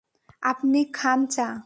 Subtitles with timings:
[0.41, 1.47] আপনি খান চা।